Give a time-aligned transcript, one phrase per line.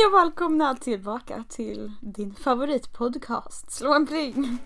[0.00, 3.70] Hej och välkomna tillbaka till din favoritpodcast.
[3.70, 4.58] Slå en pling!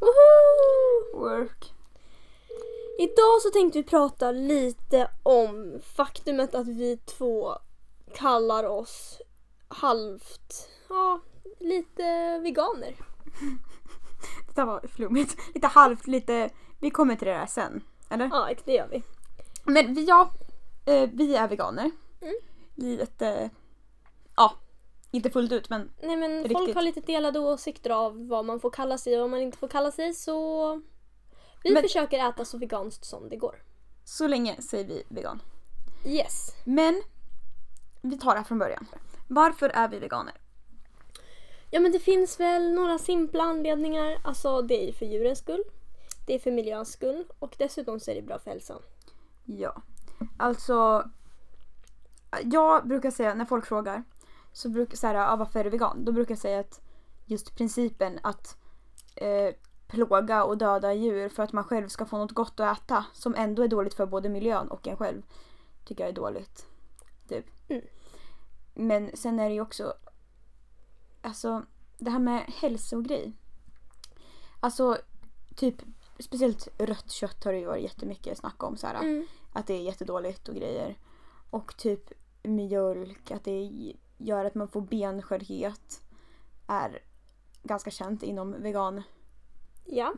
[0.00, 1.20] Woho!
[1.20, 1.74] Work.
[2.98, 7.52] Idag så tänkte vi prata lite om faktumet att vi två
[8.14, 9.20] kallar oss
[9.68, 11.20] halvt, ja,
[11.60, 12.94] lite veganer.
[14.54, 15.36] Det där var flummigt.
[15.54, 16.50] Lite halvt, lite...
[16.80, 17.80] Vi kommer till det där sen.
[18.10, 18.26] Eller?
[18.32, 19.02] Ja, det gör vi.
[19.64, 20.30] Men vi, ja,
[20.86, 21.90] eh, vi är veganer.
[22.20, 22.34] Mm.
[22.74, 23.50] Lite...
[24.36, 24.52] Ja,
[25.10, 26.58] inte fullt ut men Nej men Riktigt.
[26.58, 29.58] folk har lite delade åsikter av vad man får kalla sig och vad man inte
[29.58, 30.74] får kalla sig så
[31.64, 33.62] vi Men- försöker äta så veganskt som det går.
[34.04, 35.42] så länge säger vi vegan.
[36.06, 36.50] Yes.
[36.64, 37.02] Men
[38.02, 38.86] vi tar det här från början.
[39.28, 40.34] Varför är vi veganer?
[41.74, 44.18] Ja men det finns väl några simpla anledningar.
[44.24, 45.64] Alltså det är för djurens skull.
[46.26, 48.82] Det är för miljöns skull och dessutom så är det bra för hälsan.
[49.44, 49.82] Ja,
[50.38, 51.10] alltså.
[52.42, 54.04] Jag brukar säga när folk frågar
[54.52, 56.04] så brukar så här, ah, varför är du vegan?
[56.04, 56.80] Då brukar jag säga att
[57.24, 58.56] just principen att
[59.16, 59.54] eh,
[59.86, 63.34] plåga och döda djur för att man själv ska få något gott att äta som
[63.34, 65.22] ändå är dåligt för både miljön och en själv
[65.84, 66.66] tycker jag är dåligt.
[67.28, 67.46] Typ.
[67.68, 67.82] Mm.
[68.74, 69.94] Men sen är det ju också
[71.24, 71.62] alltså
[71.98, 73.32] det här med hälsogrej.
[74.60, 74.98] Alltså
[75.56, 75.74] typ
[76.18, 79.26] speciellt rött kött har det ju varit jättemycket snack om så här, Mm.
[79.52, 80.98] att det är jättedåligt och grejer.
[81.50, 83.70] Och typ mjölk, att det
[84.18, 86.00] gör att man får benskörhet.
[86.66, 87.02] Är
[87.62, 89.04] ganska känt inom veganvärlden.
[89.84, 90.12] Ja,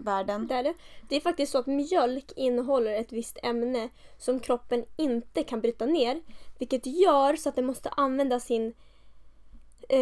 [0.48, 0.74] det är det.
[1.08, 5.86] Det är faktiskt så att mjölk innehåller ett visst ämne som kroppen inte kan bryta
[5.86, 6.22] ner.
[6.58, 8.74] Vilket gör så att den måste använda sin,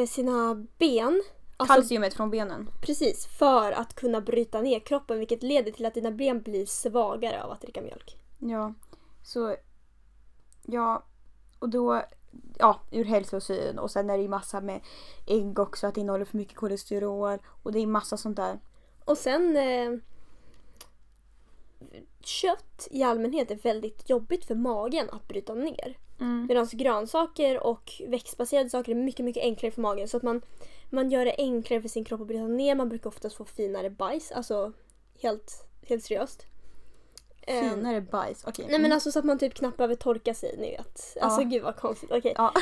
[0.08, 1.22] sina ben.
[1.56, 2.70] Alltså, Kalciumet från benen.
[2.82, 7.42] precis, för att kunna bryta ner kroppen vilket leder till att dina ben blir svagare
[7.42, 8.16] av att dricka mjölk.
[8.38, 8.74] Ja,
[9.22, 9.56] så
[10.62, 11.05] ja,
[11.58, 12.02] och då
[12.58, 14.80] ja, ur hälsosyn och sen är det ju massa med
[15.27, 18.61] ägg också att det innehåller för mycket kolesterol och det är massa sånt där.
[19.05, 19.98] Och sen eh,
[22.20, 25.98] kött i allmänhet är väldigt jobbigt för magen att bryta ner.
[26.20, 26.47] Mm.
[26.47, 30.08] Medan grönsaker och växtbaserade saker är mycket, mycket enklare för magen.
[30.08, 30.42] Så att man,
[30.91, 32.75] man gör det enklare för sin kropp att bryta ner.
[32.75, 34.33] Man brukar oftast få finare bajs.
[34.33, 34.73] Alltså
[35.23, 36.47] helt, helt seriöst.
[37.47, 38.67] Ehm, Finare bajs, okej.
[38.70, 41.17] Nej men alltså så att man typ knappt behöver torka sig, ni vet.
[41.20, 41.48] Alltså Ja.
[41.48, 42.11] gud vad konstigt.
[42.13, 42.35] Okej.
[42.36, 42.53] Ja.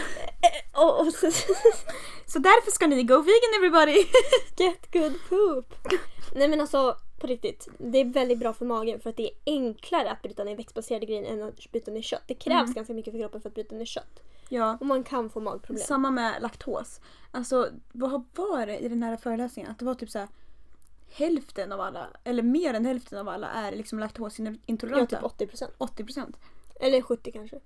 [0.77, 1.31] Och, och så,
[2.27, 4.05] Så därför ska ni go vegan everybody!
[4.57, 5.75] get good poop.
[6.35, 7.69] Nej men alltså på riktigt.
[7.79, 11.07] Det är väldigt bra för magen för att det är enklare att bryta ner växtbaserade
[11.07, 12.23] grejer än att bryta ner kött.
[12.27, 12.73] Det krävs Mm.
[12.75, 14.23] ganska mycket för kroppen för att bryta ner kött.
[14.49, 14.77] ja.
[14.81, 15.85] Och man kan få magproblem.
[15.87, 17.01] Samma med laktos.
[17.31, 19.71] Alltså vad var det i den här föreläsningen?
[19.71, 20.29] Att det var typ så här
[21.13, 25.17] hälften av alla, eller mer än hälften av alla är liksom Ja, laktosintoleranta.
[25.17, 25.73] typ 80 procent.
[25.79, 26.37] 80 procent.
[26.81, 27.61] Eller 70 kanske.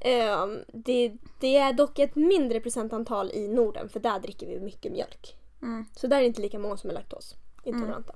[0.00, 4.92] Ehm, det, det är dock ett mindre procentantal i Norden för där dricker vi mycket
[4.92, 5.36] mjölk.
[5.62, 5.84] Mm.
[5.96, 8.14] Så där är det inte lika många som är laktosintoleranta.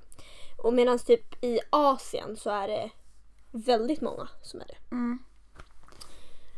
[0.63, 2.91] Och medan typ i Asien så är det
[3.51, 4.77] väldigt många som är det.
[4.91, 5.19] Mm.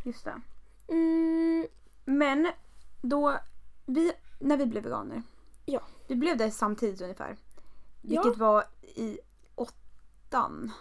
[0.03, 0.41] Just det.
[0.87, 1.67] Mm,
[2.05, 2.51] Men
[3.01, 3.37] då,
[3.85, 5.23] vi, när vi blev veganer.
[5.65, 5.81] Ja.
[6.07, 7.37] Vi blev det samtidigt ungefär.
[8.01, 8.21] Ja.
[8.21, 9.19] Vilket var i
[9.55, 10.71] åttan.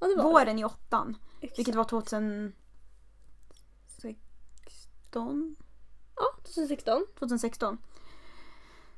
[0.00, 1.16] ja, det var Våren i åttan.
[1.40, 1.46] det.
[1.46, 1.58] Exakt.
[1.58, 2.52] Vilket var 2016?
[6.16, 7.06] Ja, 2016.
[7.18, 7.78] 2016.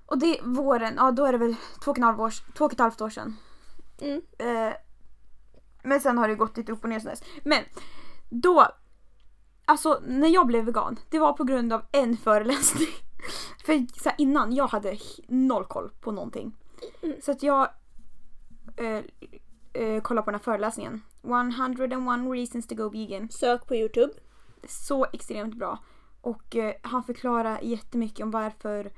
[0.06, 2.73] Och det våren, ja då är det väl två och, en halv år, två och
[2.73, 3.37] ett halvt år sedan.
[4.01, 4.23] Mm.
[4.39, 4.75] Eh,
[5.83, 7.23] men sen har det gått lite upp och ner sen dess.
[7.45, 7.65] Men
[8.29, 8.67] då,
[9.65, 12.89] alltså när jag blev vegan, det var på grund av en föreläsning.
[13.65, 14.99] För så här, innan, jag hade
[15.29, 16.56] noll koll på någonting.
[17.03, 17.17] Mm.
[17.23, 17.69] Så att jag
[18.77, 19.03] eh,
[19.73, 21.03] eh, kollade på den här föreläsningen.
[21.25, 22.01] 101
[22.33, 23.29] reasons to go vegan.
[23.29, 24.12] Sök på Youtube.
[24.65, 25.79] Så extremt bra.
[26.21, 28.93] Och eh, han förklarar jättemycket om varför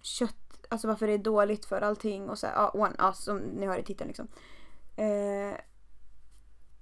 [0.00, 0.41] kött,
[0.72, 3.66] alltså varför det är dåligt för allting och så här, ja, one, ja, som ni
[3.66, 4.28] hör i titeln liksom.
[4.96, 5.56] Eh,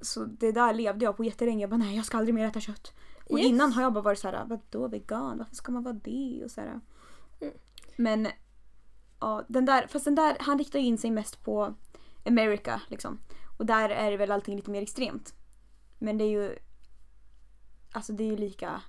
[0.01, 1.61] så det där levde jag på jättelänge.
[1.61, 2.93] Jag bara nej jag ska aldrig mer äta kött.
[3.31, 3.49] Och Yes.
[3.49, 5.39] innan har jag bara varit så här, vadå vegan?
[5.39, 6.41] Varför ska man vara det?
[6.45, 6.81] Och så här.
[7.41, 7.55] Mm.
[7.97, 8.29] Men
[9.21, 11.75] ja, den där, fast den där, han riktar in sig mest på
[12.27, 13.19] America liksom.
[13.59, 15.35] Och där är det väl allting lite mer extremt.
[15.99, 16.59] Men det är ju
[17.93, 18.83] Alltså det är ju lika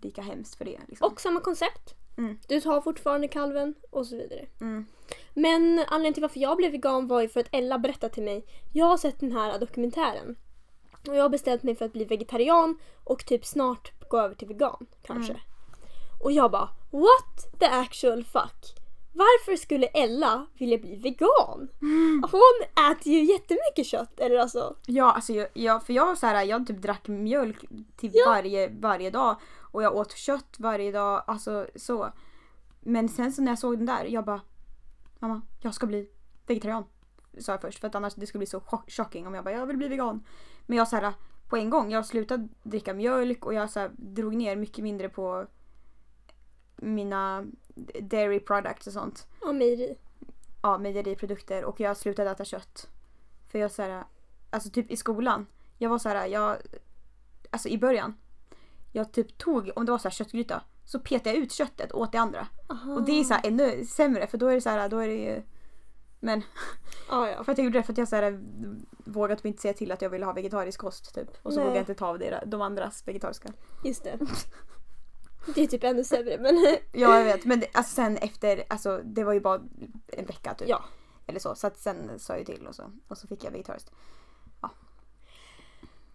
[0.00, 0.80] lika hemskt för det.
[0.88, 1.12] Liksom.
[1.12, 1.94] Och samma koncept.
[2.18, 2.38] Mm.
[2.48, 4.46] Du tar fortfarande kalven och så vidare.
[4.60, 4.86] Mm.
[5.34, 8.46] Men anledningen till varför jag blev vegan var ju för att Ella berättade till mig.
[8.72, 10.36] Jag har sett den här dokumentären.
[11.08, 14.48] Och jag har beställt mig för att bli vegetarian och typ snart gå över till
[14.48, 15.32] vegan kanske.
[15.32, 15.44] Mm.
[16.24, 18.84] Och jag bara what the actual fuck.
[19.16, 21.68] Varför skulle Ella vilja bli vegan?
[22.30, 24.20] Hon äter ju jättemycket kött.
[24.20, 24.76] Eller alltså.
[24.86, 27.56] Ja, alltså jag, jag, för jag var så här, jag typ drack mjölk
[27.96, 28.24] typ Ja.
[28.26, 29.36] varje, varje dag
[29.74, 32.12] och jag åt kött varje dag, alltså så.
[32.80, 34.40] Men sen så när jag såg den där, jag bara
[35.18, 36.10] Mamma, jag ska bli
[36.46, 36.84] vegetarian.
[37.38, 39.54] Sa jag först för att annars det skulle bli så chock- shocking om jag bara
[39.54, 40.26] jag vill bli vegan.
[40.66, 41.12] Men jag så här
[41.48, 45.08] på en gång, jag slutade dricka mjölk och jag så här, drog ner mycket mindre
[45.08, 45.46] på
[46.76, 47.46] mina
[48.00, 49.26] dairy products och sånt.
[49.40, 49.96] Ja, mejeri.
[50.62, 52.88] ja, mejeriprodukter och jag slutade äta kött.
[53.48, 54.04] För jag så här,
[54.50, 55.46] alltså typ i skolan,
[55.78, 56.56] jag var så här, jag,
[57.50, 58.14] alltså i början,
[58.94, 62.00] jag typ tog, om det var så här köttgryta, så petade jag ut köttet och
[62.00, 62.46] åt det andra.
[62.68, 62.94] Aha.
[62.94, 65.08] Och det är så här ännu sämre för då är det så här, då är
[65.08, 65.42] det ju
[66.20, 66.42] men
[67.10, 67.44] Ja, ja.
[67.44, 68.40] för att jag gjorde det för att jag så här,
[69.04, 71.28] vågade typ inte säga till att jag ville ha vegetarisk kost typ.
[71.42, 71.64] Och så Nej.
[71.64, 73.52] vågade jag inte ta av det, de andras vegetariska.
[73.84, 74.18] Just det.
[75.54, 76.54] Det är typ ännu sämre men
[76.92, 79.60] Ja jag vet men det, alltså sen efter, alltså det var ju bara
[80.06, 80.68] en vecka typ.
[80.68, 80.84] ja.
[81.26, 81.54] Eller så.
[81.54, 83.90] Så att sen sa jag till och så, och så fick jag vegetariskt.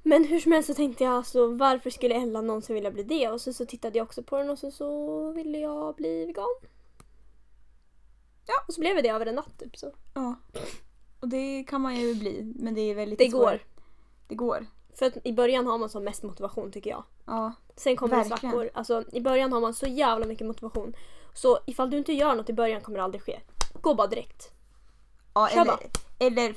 [0.03, 3.29] Men hur som helst så tänkte jag alltså varför skulle Ella någonsin vilja bli det?
[3.29, 6.45] Och så, så tittade jag också på den och så, så ville jag bli vegan.
[8.45, 8.53] Ja.
[8.67, 9.91] Och så blev jag det över en natt typ så.
[10.13, 10.35] Ja.
[11.19, 12.53] Och det kan man ju bli.
[12.55, 13.41] Men det är väldigt Det svårt.
[13.41, 13.59] går.
[14.27, 14.65] Det går.
[14.95, 17.03] För att i början har man som mest motivation tycker jag.
[17.25, 17.53] Ja.
[17.75, 18.39] Sen kommer det Verkligen.
[18.53, 18.69] svackor.
[18.73, 20.93] Alltså i början har man så jävla mycket motivation.
[21.33, 23.39] Så ifall du inte gör något i början kommer det aldrig ske.
[23.81, 24.51] Gå bara direkt.
[25.33, 25.77] ja Kör bara.
[25.77, 25.89] eller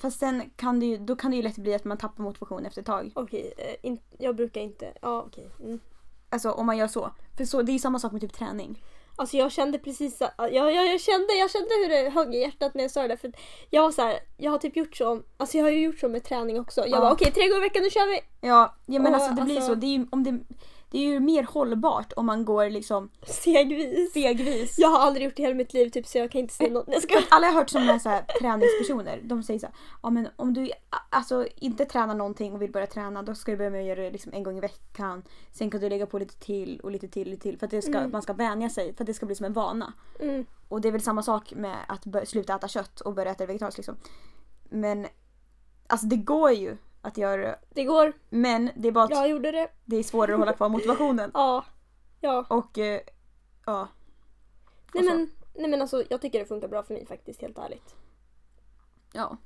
[0.01, 2.67] fast sen kan det ju, då kan det ju lätt bli att man tappar motivation
[2.67, 3.13] efter ett tag.
[3.15, 4.93] Okej, eh, in, jag brukar inte...
[5.03, 5.49] Ja okej.
[5.61, 5.81] Mm.
[6.31, 7.11] Alltså om man gör så.
[7.37, 8.85] För så, det är ju samma sak med typ träning.
[9.17, 12.75] Alltså jag kände precis att- jag, jag, kände, jag kände hur det högg i hjärtat
[12.75, 13.17] när jag sa det.
[13.17, 13.33] För
[13.71, 15.23] jag var så här, jag har typ gjort så.
[15.37, 16.81] Alltså jag har ju gjort så med träning också.
[16.81, 17.01] Jag Ja.
[17.01, 18.49] bara okej tre gånger i veckan nu kör vi.
[18.49, 19.75] Ja, ja men Och, alltså det blir alltså- så.
[19.75, 20.39] Det är, ju, om det,
[20.93, 24.11] det är ju mer hållbart om man går liksom Stegvis.
[24.11, 24.79] stegvis.
[24.79, 26.85] Jag har aldrig gjort det hela mitt liv typ så jag kan inte säga något.
[26.89, 27.21] Jag ska...
[27.31, 30.55] Alla har hört som är så här, träningspersoner, de säger så här, ja men om
[30.55, 30.71] du
[31.11, 34.01] alltså, inte tränar någonting och vill börja träna då ska du börja med att göra
[34.01, 35.23] det liksom en gång i veckan.
[35.53, 37.71] Sen kan du lägga på lite till och lite till och lite till för att
[37.71, 38.11] det ska, Mm.
[38.11, 39.93] man ska vänja sig för att det ska bli som en vana.
[40.21, 40.47] Mm.
[40.69, 43.79] Och det är väl samma sak med att sluta äta kött och börja äta vegetariskt
[43.79, 43.97] liksom.
[44.71, 45.07] Men
[45.87, 47.59] alltså det går ju att göra det.
[47.71, 48.13] Det går.
[48.31, 49.69] Men det är bara att Jag gjorde det.
[49.85, 51.31] det är svårare att hålla kvar motivationen.
[51.35, 51.65] Ja.
[52.21, 52.47] Ja.
[52.51, 53.01] Och eh,
[53.67, 53.89] ja.
[54.95, 55.15] Nej Och så.
[55.17, 57.95] men, nej men alltså jag tycker det funkar bra för mig faktiskt helt ärligt.
[59.13, 59.37] Ja.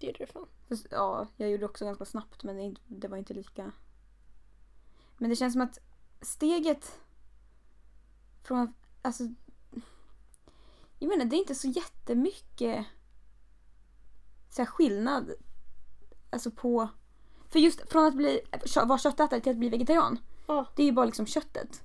[0.00, 0.46] Det gjorde det fan.
[0.68, 3.34] Fast, ja, jag gjorde det också ganska snabbt men det, är inte- det var inte
[3.34, 3.72] lika...
[5.18, 5.78] Men det känns som att
[6.20, 7.00] steget
[8.42, 8.74] från...
[9.02, 9.24] Alltså...
[10.98, 12.86] Jag menar det är inte så jättemycket
[14.50, 15.30] så här, skillnad
[16.36, 16.88] alltså på...
[17.48, 18.40] För just från att bli,
[18.86, 20.18] vara köttätare till att bli vegetarian.
[20.46, 20.66] Ja.
[20.76, 21.82] Det är ju bara liksom köttet.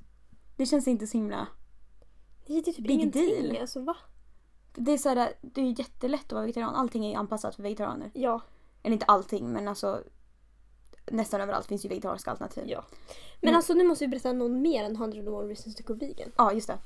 [0.57, 1.47] Det känns inte så himla...
[2.47, 3.43] Det är typ Big ingenting.
[3.43, 3.57] deal.
[3.61, 3.97] Alltså va?
[4.75, 6.75] Det är, så här, det är jättelätt att vara vegetarian.
[6.75, 8.11] Allting är anpassat för vegetarianer.
[8.13, 8.41] Ja.
[8.83, 10.03] Eller inte allting men alltså
[11.11, 12.63] nästan överallt finns ju vegetariska alternativ.
[12.67, 12.85] ja.
[13.41, 13.57] Men Mm.
[13.57, 16.31] alltså nu måste vi berätta något mer än 101 reasons to go vegan.
[16.37, 16.77] Ja, just det.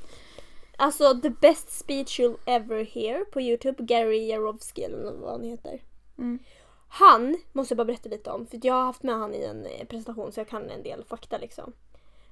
[0.77, 5.81] Alltså the best speech you'll ever hear på Youtube, Gary Jarowski eller vad han heter.
[6.17, 6.39] Mm.
[6.87, 9.65] Han måste jag bara berätta lite om för jag har haft med han i en
[9.65, 11.73] eh, presentation så jag kan en del fakta liksom.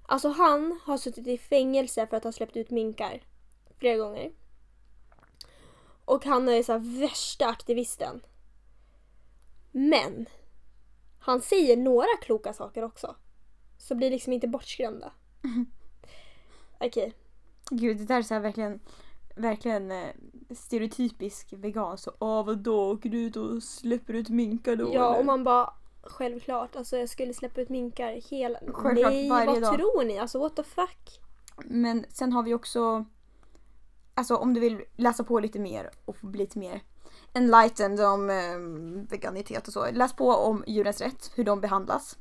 [0.05, 3.23] Alltså han har suttit i fängelse för att ha släppt ut minkar
[3.77, 4.31] flera gånger.
[6.05, 8.21] Och han är så värsta aktivisten.
[9.71, 10.25] Men
[11.19, 13.15] han säger några kloka saker också.
[13.77, 15.13] Så blir liksom inte bortskrämda.
[16.79, 17.13] Okej.
[17.69, 18.79] Gud, det där är så verkligen,
[19.35, 20.09] verkligen eh,
[20.55, 21.97] stereotypisk vegan.
[21.97, 24.93] Så åh vadå, åker du ut och släpper ut minkar då?
[24.93, 25.19] Ja, eller?
[25.19, 25.73] och man bara
[26.03, 26.75] självklart.
[26.75, 28.59] Alltså jag skulle släppa ut minkar hela...
[28.73, 29.73] Självklart, Nej, vad dag.
[29.73, 30.19] tror ni?
[30.19, 31.21] Alltså what the fuck?
[31.65, 33.05] Men sen har vi också,
[34.13, 36.81] alltså om du vill läsa på lite mer och bli lite mer
[37.33, 38.57] enlightened om eh,
[39.09, 39.91] veganitet och så.
[39.91, 42.17] Läs på om djurens rätt, hur de behandlas.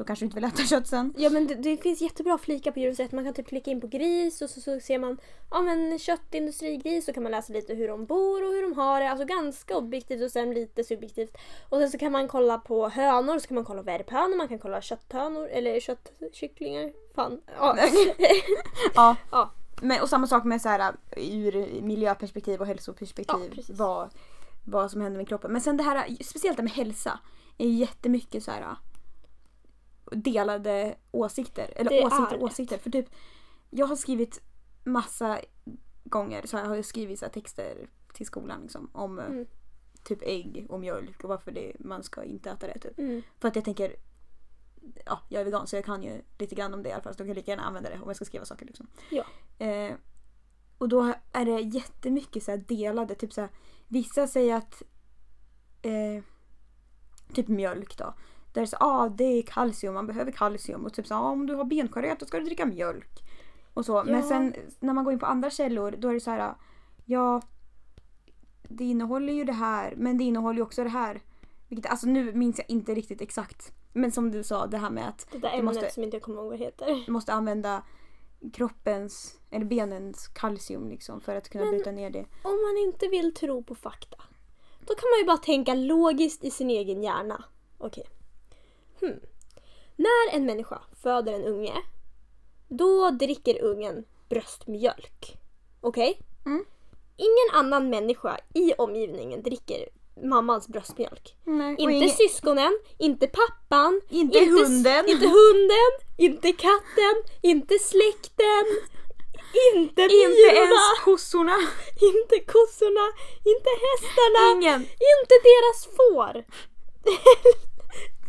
[0.00, 1.14] Då kanske du inte vill äta kött sen.
[1.16, 3.12] Ja men det, det finns jättebra flikar på djurens rätt.
[3.12, 5.18] Man kan typ klicka in på gris och så, så ser man
[5.50, 9.00] ja, men köttindustrigris så kan man läsa lite hur de bor och hur de har
[9.00, 9.10] det.
[9.10, 11.36] Alltså ganska objektivt och sen lite subjektivt.
[11.68, 14.58] Och sen så kan man kolla på hönor så kan man kolla värphönor, man kan
[14.58, 16.92] kolla kötthönor eller köttkycklingar.
[17.14, 17.40] Fan.
[17.58, 17.78] Ja.
[18.94, 19.16] Ja.
[19.30, 19.50] Ja.
[19.82, 23.54] Men, och samma sak med så här, ur miljöperspektiv och hälsoperspektiv.
[23.56, 24.10] Ja, vad,
[24.64, 25.52] vad som händer med kroppen.
[25.52, 27.18] Men sen det här, speciellt det med hälsa,
[27.58, 28.76] är jättemycket så här
[30.10, 31.72] delade åsikter.
[31.76, 32.44] Eller Det åsikter det.
[32.44, 32.78] åsikter.
[32.78, 33.06] För typ,
[33.70, 34.40] jag har skrivit
[34.84, 35.40] massa
[36.04, 39.46] gånger så här, har jag skrivit så texter till skolan liksom, om eh, Mm.
[40.04, 42.78] typ ägg och mjölk och varför det, man ska inte äta det.
[42.78, 42.98] Typ.
[42.98, 43.22] Mm.
[43.38, 43.96] För att jag tänker,
[45.06, 47.12] ja, jag är vegan så jag kan ju lite grann om det i alla fall.
[47.14, 48.66] Så då kan jag lika gärna använda det om jag ska skriva saker.
[48.66, 48.86] Liksom.
[49.10, 49.24] Ja.
[49.66, 49.94] Eh,
[50.78, 53.14] Och då är det jättemycket så delade.
[53.14, 53.50] Typ så här,
[53.88, 54.82] vissa säger att
[55.82, 56.22] eh,
[57.34, 58.14] typ mjölk då.
[58.52, 60.84] Där så ah, det är kalcium, man behöver kalcium.
[60.86, 63.20] Och typ så ah, om du har benskörhet då ska du dricka mjölk.
[63.74, 64.04] Och så.
[64.04, 64.22] Men Ja.
[64.22, 66.54] sen när man går in på andra källor då är det så här
[67.04, 67.42] ja
[68.62, 71.20] det innehåller ju det här men det innehåller ju också det här.
[71.68, 73.72] Vilket, alltså nu minns jag inte riktigt exakt.
[73.92, 76.22] Men som du sa det här med att Det där Du måste- som inte jag
[76.22, 77.02] kommer ihåg vad heter.
[77.06, 77.82] du måste använda
[78.52, 82.24] kroppens eller benens kalcium liksom för att kunna Men- bryta ner det.
[82.42, 84.16] Om man inte vill tro på fakta,
[84.80, 87.44] då kan man ju bara tänka logiskt i sin egen hjärna.
[87.78, 88.04] Okej.
[89.00, 89.20] Hmm.
[89.96, 91.74] När en människa föder en unge,
[92.68, 95.36] då dricker ungen bröstmjölk.
[95.80, 96.20] Okej?
[96.46, 96.64] Mm.
[97.16, 99.88] Ingen annan människa i omgivningen dricker
[100.22, 101.36] mammans bröstmjölk.
[101.44, 105.08] Nej, Inte ingen- syskonen, inte pappan, Inte hunden.
[105.08, 108.64] inte hunden, inte katten, inte släkten,
[109.76, 111.56] inte inte myrorna, ens kossorna.
[112.00, 113.06] inte kossorna,
[113.52, 114.80] inte hästarna, Ingen.
[114.82, 116.44] inte deras får.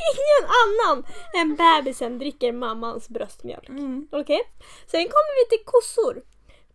[0.09, 1.05] Ingen annan
[1.35, 3.69] än bebisen dricker mammans bröstmjölk.
[3.69, 4.07] Mm.
[4.11, 4.41] Okej?
[4.87, 6.23] Sen kommer vi till kossor.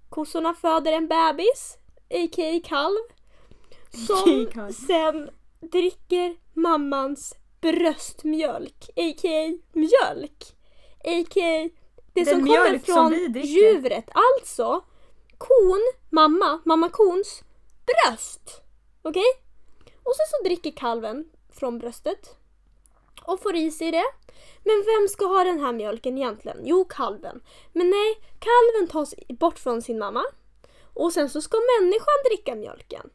[0.09, 1.77] Kossorna föder en bebis,
[2.11, 2.61] a.k.a.
[2.65, 2.99] kalv.
[4.07, 4.73] Som kalv.
[4.73, 5.31] sen
[5.61, 9.59] dricker mammans bröstmjölk, a.k.a.
[9.73, 10.45] mjölk.
[11.05, 11.69] A.k.a.
[12.13, 13.49] det Den som kommer som från dricker.
[13.49, 14.09] djuret.
[14.13, 14.85] Alltså
[15.39, 15.81] kon,
[16.11, 17.43] mamma, mamma kons
[17.87, 18.63] bröst.
[19.03, 19.25] Okej?
[20.03, 22.36] Och sen så dricker kalven från bröstet
[23.27, 24.05] och får i sig det.
[24.65, 26.59] Men vem ska ha den här mjölken egentligen?
[26.63, 27.41] Jo, kalven.
[27.73, 30.25] Men nej, kalven tas bort från sin mamma
[30.95, 33.11] och sen så ska människan dricka mjölken.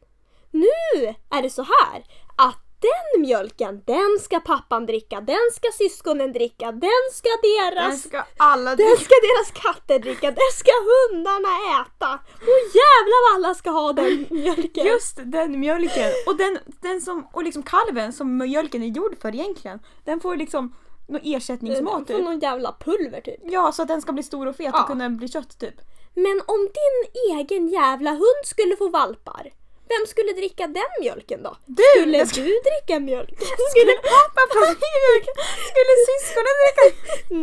[0.50, 2.04] Nu är det så här
[2.36, 8.02] att den mjölken, den ska pappan dricka, den ska syskonen dricka, den ska Den deras
[8.02, 11.48] ska alla den ska deras katter dricka, den ska hundarna
[11.80, 12.14] äta.
[12.34, 14.86] Och jävlar vad alla ska ha den mjölken.
[14.86, 16.10] Just den mjölken.
[16.26, 19.78] Och den, den som, och liksom kalven som mjölken är gjord för egentligen.
[20.04, 20.74] Den får liksom
[21.08, 22.24] någon ersättningsmat Från typ.
[22.24, 23.40] någon jävla pulver typ.
[23.42, 24.80] Ja, så att den ska bli stor och fet Ja.
[24.82, 25.74] och kunna bli kött typ.
[26.14, 29.50] Men om din egen jävla hund skulle få valpar,
[29.94, 31.56] vem skulle dricka den mjölken då?
[31.66, 31.82] Du!
[32.00, 33.30] Skulle ska- du dricka mjölk?
[33.72, 35.26] Skulle pappa få mjölk?
[35.70, 36.84] Skulle syskonen dricka?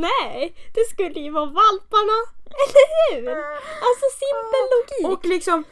[0.07, 2.17] Nej, det skulle ju vara valparna.
[2.63, 2.85] Eller
[3.21, 3.29] hur?
[3.87, 5.17] Alltså simpel logik.
[5.17, 5.63] Och liksom,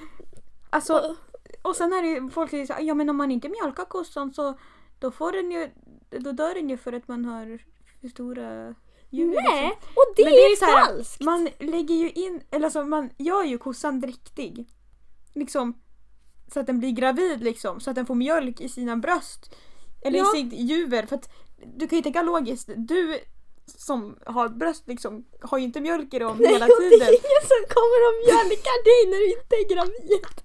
[0.70, 1.16] alltså,
[1.62, 4.34] och sen är det ju folk som säger ja men om man inte mjölkar kossan
[4.34, 4.58] så
[5.00, 5.70] då får den ju,
[6.10, 7.60] då dör den ju för att man har
[8.02, 8.76] för stora
[9.10, 9.36] djur.
[9.50, 9.90] Nej, liksom.
[9.96, 11.22] och det Men är, ju så här, falskt.
[11.22, 14.66] Man lägger ju in, eller alltså man gör ju kossan dräktig.
[15.34, 15.82] Liksom
[16.54, 19.56] så att den blir gravid liksom, så att den får mjölk i sina bröst.
[20.01, 20.36] Eller Ja.
[20.36, 21.06] i sitt juver.
[21.06, 21.30] För att
[21.77, 23.20] du kan ju tänka logiskt, du
[23.66, 27.08] som har bröst liksom har ju inte mjölk i dem hela Nej, och det tiden.
[27.08, 30.25] är ingen som kommer och mjölkar dig när du inte är gravid.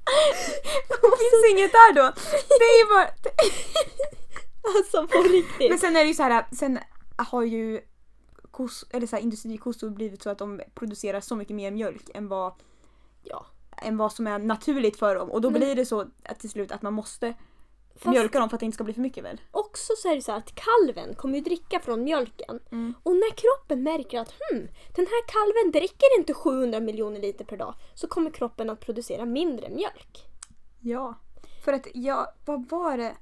[0.88, 2.12] Det finns inget där då.
[2.48, 3.08] Det är bara...
[4.76, 5.70] Alltså på riktigt.
[5.70, 6.78] Men sen är det ju så här, sen
[7.16, 7.80] har ju
[8.50, 12.28] kos, eller så här, industrikossor blivit så att de producerar så mycket mer mjölk än
[12.28, 12.52] vad,
[13.24, 13.46] Ja.
[13.82, 15.30] Än vad som är naturligt för dem.
[15.30, 17.34] Och då Men- blir det så att till slut att man måste
[17.94, 19.40] Fast mjölka dem för att det inte ska bli för mycket väl?
[19.50, 22.60] också så är det så att kalven kommer ju dricka från mjölken.
[22.72, 22.94] Mm.
[23.02, 27.56] Och när kroppen märker att hmm, den här kalven dricker inte 700 miljoner liter per
[27.56, 30.26] dag så kommer kroppen att producera mindre mjölk.
[30.80, 31.14] Ja.
[31.64, 33.16] För att jag, vad var det?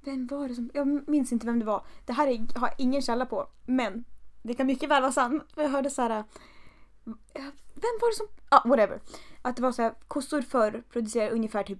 [0.00, 1.86] Vem var det som, jag minns inte vem det var.
[2.06, 3.48] Det här är, har jag ingen källa på.
[3.66, 4.04] Men
[4.42, 5.42] det kan mycket väl vara sant.
[5.56, 6.10] Jag hörde så här.
[6.10, 6.24] eh,
[7.74, 9.00] Vem var det som, ah, whatever.
[9.48, 11.78] Att det var så här, kossor förr producerar ungefär typ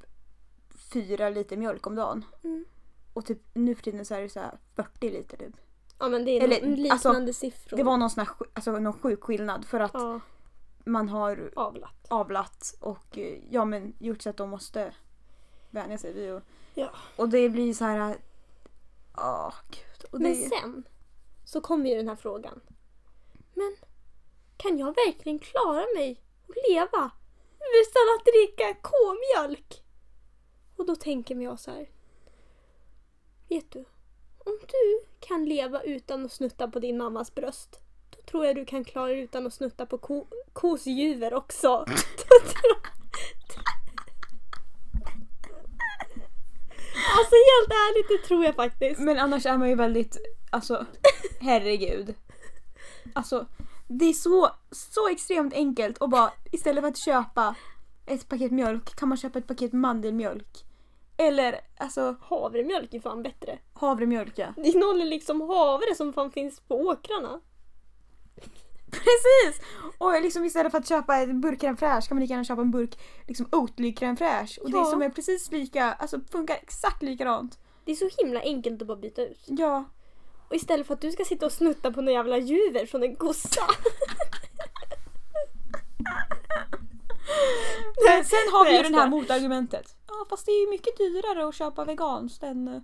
[0.92, 2.24] fyra liter mjölk om dagen.
[2.44, 2.64] Mm.
[3.12, 5.54] Och typ nu för tiden så är det så här 40 liter typ.
[5.98, 7.76] Ja men det är Eller, Eller, liknande alltså, siffror.
[7.76, 10.20] Det var någon sån här, alltså någon sjuk skillnad för att ja,
[10.84, 12.06] man har avlat.
[12.10, 14.94] avlat och eh, ja men gjort så att de måste
[15.70, 16.42] vänja sig vid och,
[16.74, 16.90] Ja.
[17.16, 18.16] och det blir så här.
[19.18, 20.10] Åh gud.
[20.12, 20.84] Och det, Men sen
[21.44, 22.60] så kommer ju den här frågan.
[23.54, 23.76] Men
[24.56, 27.10] kan jag verkligen klara mig och leva
[27.60, 29.82] utan att dricka k-mjölk?
[30.76, 31.90] Och då tänker jag så här.
[33.48, 33.84] Vet du?
[34.38, 37.80] Om du kan leva utan att snutta på din mammas bröst.
[38.16, 41.84] Då tror jag du kan klara dig utan att snutta på ko, kos juver också.
[47.18, 49.00] Alltså helt ärligt, det tror jag faktiskt.
[49.00, 50.16] Men annars är man ju väldigt,
[50.50, 50.86] alltså
[51.40, 52.14] herregud.
[53.12, 53.46] Alltså
[53.88, 57.54] det är så, så extremt enkelt och bara istället för att köpa
[58.06, 60.64] ett paket mjölk kan man köpa ett paket mandelmjölk.
[61.16, 63.58] Eller alltså Havremjölk är fan bättre.
[63.72, 64.46] havremjölk ja.
[64.56, 67.40] Det innehåller liksom havre som fan finns på åkrarna.
[68.90, 69.62] Precis!
[69.98, 72.60] Och liksom istället för att köpa en burk crème fraîche kan man lika gärna köpa
[72.62, 74.58] en burk liksom Oatly crème fraîche.
[74.60, 74.78] Och Ja.
[74.78, 77.58] det som är precis lika, alltså funkar exakt likadant.
[77.84, 79.44] Det är så himla enkelt att bara byta ut.
[79.46, 79.84] Ja.
[80.48, 83.16] Och istället för att du ska sitta och snutta på några jävla juver från en
[83.16, 83.62] kossa.
[88.06, 89.94] Men sen har vi Nej, ju det här motargumentet.
[90.06, 92.80] Ja fast det är ju mycket dyrare att köpa veganskt än, eh,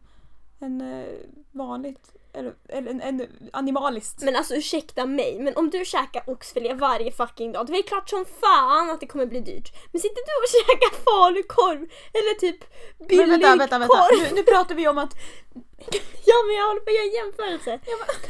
[0.64, 1.06] än eh,
[1.52, 2.12] vanligt.
[2.33, 4.23] Eller, eller en, en animaliskt.
[4.23, 8.09] Men alltså ursäkta mig, men om du käkar oxfilé varje fucking dag, det är klart
[8.09, 9.73] som fan att det kommer bli dyrt.
[9.92, 11.80] Men sitter du och käkar falukorv
[12.12, 12.64] eller typ
[13.09, 13.97] billig Men vänta, vänta, vänta.
[13.97, 14.23] korv?
[14.23, 15.14] Nu, nu pratar vi om att
[16.26, 17.73] Ja men jag håller på att göra en jämförelse.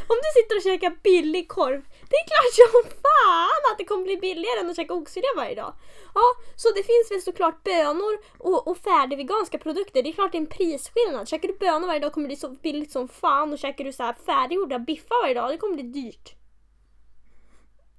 [0.06, 1.82] Om du sitter och käkar billig korv,
[2.14, 5.54] det är klart som fan att det kommer bli billigare än att käka oxfilé varje
[5.54, 5.72] dag.
[6.14, 6.22] Ja,
[6.56, 10.02] så det finns väl såklart bönor och, och färdigveganska produkter.
[10.02, 11.28] Det är klart det är en prisskillnad.
[11.28, 13.92] Käkar du bönor varje dag kommer det bli så billigt som fan och käkar du
[13.92, 16.34] så här färdiggjorda biffar varje dag, det kommer bli dyrt.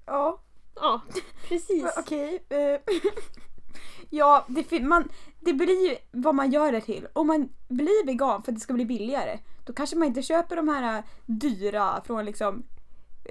[0.05, 0.41] Ja,
[0.75, 1.01] Ja,
[1.47, 1.85] precis.
[1.97, 2.43] okej.
[2.49, 2.79] eh,
[4.09, 7.07] ja, det, fin- man, det blir ju vad man gör det till.
[7.13, 10.55] Om man blir vegan för att det ska bli billigare då kanske man inte köper
[10.55, 12.63] de här eh, dyra från liksom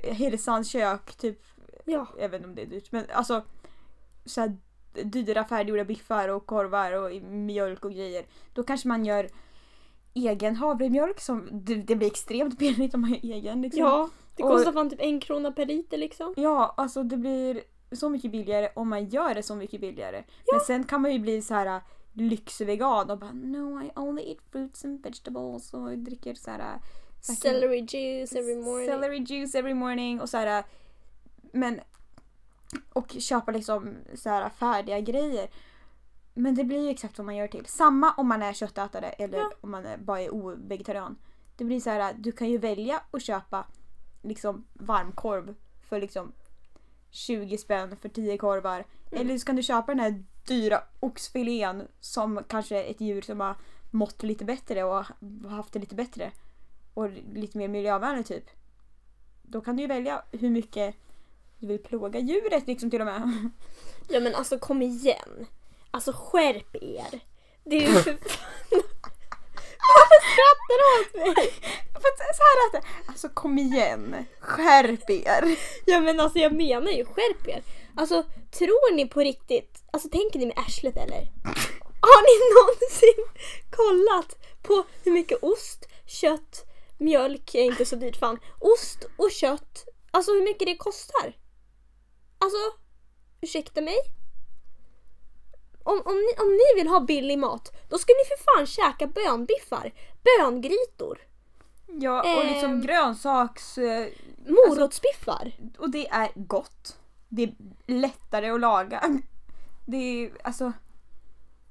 [0.03, 1.41] Hillesans kök, typ
[1.85, 2.07] Ja.
[2.19, 3.43] jag vet inte om det är dyrt men alltså
[4.25, 4.57] så här
[5.05, 8.25] dyra färdiggjorda biffar och korvar och mjölk och grejer.
[8.55, 9.29] Då kanske man gör
[10.15, 13.63] egen havremjölk som det, det blir extremt billigt om man gör egen.
[13.63, 13.81] Liksom.
[13.83, 16.35] Ja, det Och- kostar fan typ en krona per liter liksom.
[16.37, 17.61] Ja, alltså det blir
[17.93, 20.25] så mycket billigare om man gör det så mycket billigare.
[20.53, 21.83] Men sen kan man ju bli så här äh,
[22.13, 26.81] lyxvegan och bara no I only eat fruits and vegetables och dricker så här äh,
[27.33, 28.87] Celery juice every morning.
[28.87, 30.64] Celery juice every morning och så här.
[31.52, 31.81] Men
[32.93, 35.49] och köpa liksom så här färdiga grejer.
[36.35, 37.66] Men det blir ju exakt vad man gör till.
[37.66, 39.50] Samma om man är köttätare eller Ja.
[39.61, 41.16] om man är, bara är ovegetarian.
[41.57, 43.66] Det blir så här, du kan ju välja att köpa
[44.23, 45.54] liksom varmkorv
[45.88, 46.33] för liksom
[47.11, 48.85] 20 spänn för 10 korvar.
[49.11, 53.40] Eller så kan du köpa den här dyra oxfilén som kanske är ett djur som
[53.40, 53.54] har
[53.90, 55.04] mått lite bättre och
[55.49, 56.33] haft det lite bättre.
[56.95, 58.45] Och lite mer miljövänligt typ.
[59.43, 60.95] Då kan du ju välja hur mycket
[61.59, 63.50] du vill plåga djuret liksom till och med.
[64.09, 65.47] Ja men alltså kom igen.
[65.91, 67.21] Alltså skärp er.
[67.65, 68.11] Det är ju för
[69.95, 71.52] Varför skrattar du åt mig?
[72.35, 74.26] Så här att Alltså kom igen.
[74.41, 75.59] Skärp er.
[75.87, 77.63] Ja men alltså jag menar ju skärp er.
[77.97, 81.28] Alltså tror ni på riktigt, alltså tänker ni med arslet eller?
[82.00, 83.25] Har ni någonsin
[83.71, 86.65] kollat på hur mycket ost, kött,
[87.04, 88.38] mjölk är inte så dyrt fan.
[88.58, 91.36] Ost och kött, alltså hur mycket det kostar?
[92.38, 92.58] Alltså,
[93.40, 93.97] ursäkta mig?
[95.82, 99.06] Om, om, ni, om ni vill ha billig mat, då ska ni för fan käka
[99.06, 101.19] bönbiffar, böngrytor,
[101.86, 102.82] Ja och liksom Ehm.
[102.82, 103.78] grönsaks...
[103.78, 104.08] eh,
[104.47, 105.52] morotsbiffar.
[105.78, 106.99] Och det är gott.
[107.28, 107.54] Det är
[107.86, 109.21] lättare att laga.
[109.86, 110.73] Det är alltså...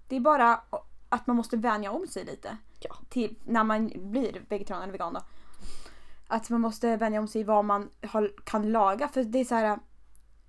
[0.08, 0.62] Det är bara
[1.10, 2.58] att man måste vänja om sig lite.
[2.84, 2.96] Ja.
[3.10, 5.22] Till när man blir vegetarian eller vegan då.
[6.28, 9.08] Att man måste vänja om sig vad man har, kan laga.
[9.08, 9.80] För det är så här...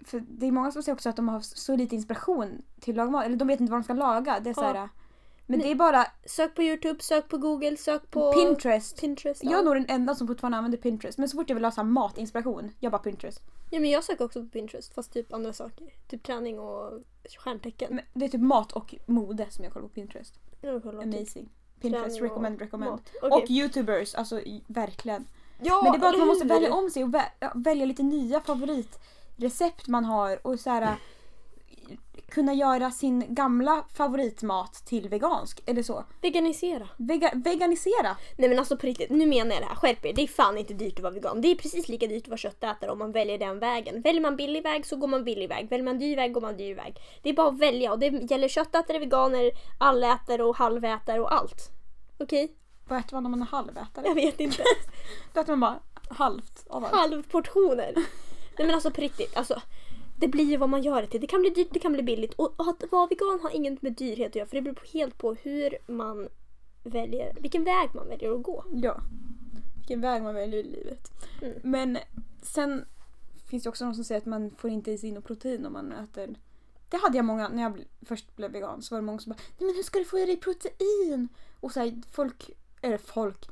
[0.05, 2.97] För det är många som säger också att de har så lite inspiration till att
[2.97, 3.25] laga mat.
[3.25, 4.41] Eller de vet inte vad de ska laga.
[4.41, 4.73] Det är så Ja.
[4.73, 4.89] här,
[5.47, 9.01] men det är bara Sök på Youtube, sök på Google, sök på Pinterest.
[9.01, 11.19] Pinterest Jag är nog den enda som fortfarande använder Pinterest.
[11.19, 13.43] Men så fort jag vill ha så matinspiration, jag bara Pinterest.
[13.71, 15.89] Ja men jag söker också på Pinterest fast typ andra saker.
[16.09, 17.03] Typ träning och
[17.39, 17.95] stjärntecken.
[17.95, 20.35] Men Det är typ mat och mode som jag kollar på Pinterest.
[20.61, 21.49] Jag kollar typ Amazing.
[21.93, 22.91] Pinterest, träning och recommend, recommend.
[22.91, 23.11] mat.
[23.23, 23.43] Okej.
[23.43, 25.27] Och youtubers, alltså i- verkligen.
[25.63, 26.49] ja, Men det är bara att man måste hur?
[26.49, 30.95] välja om sig och vä- ja, välja lite nya favoritrecept man har och så här,
[32.29, 36.05] kunna göra sin gamla favoritmat till vegansk eller så.
[36.23, 36.89] Veganisera.
[36.97, 38.17] Vega, veganisera.
[38.37, 39.75] Nej men alltså på riktigt, nu menar jag det här.
[39.75, 40.13] Skärp er.
[40.13, 41.41] Det är fan inte dyrt att vara vegan.
[41.41, 44.01] Det är precis lika dyrt att vara köttätare om man väljer den vägen.
[44.01, 45.69] Väljer man billig väg så går man billig väg.
[45.71, 46.97] Väljer man dyr väg går man dyr väg.
[47.23, 51.71] Det är bara att välja och det gäller köttätare, veganer, allätare och halvätare och allt.
[52.25, 52.53] Okej?
[52.89, 54.07] Vad äter man när man är halvätare?
[54.07, 54.63] Jag vet inte.
[55.35, 55.81] Då äter man bara
[56.15, 56.95] halvt av allt.
[56.95, 57.93] halvportioner.
[58.59, 59.63] Nej men alltså på riktigt, alltså.
[60.19, 61.21] Det blir ju vad man gör det till.
[61.21, 62.35] Det kan bli dyrt, det kan bli billigt.
[62.35, 64.87] Och och att vara vegan har inget med dyrhet att göra för det beror på-
[64.93, 66.29] helt på hur man
[66.83, 68.65] väljer, vilken väg man väljer att gå.
[68.73, 69.01] Ja.
[69.77, 71.11] Vilken väg man väljer i livet.
[71.43, 71.59] Mm.
[71.63, 71.99] Men
[72.43, 72.85] sen
[73.47, 75.73] finns det också någon som säger att man får inte i sig något protein om
[75.73, 76.35] man äter
[76.89, 79.39] det hade jag många, när jag först blev vegan så var det många som bara
[79.59, 81.29] Nej men hur ska du få i dig protein?
[81.65, 82.51] Och så här, folk,
[82.83, 83.49] eller folk